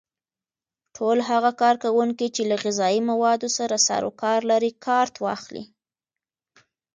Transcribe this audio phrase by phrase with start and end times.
[0.95, 5.65] ټول هغه کارکوونکي چې له غذایي موادو سره سرو کار لري کارت واخلي.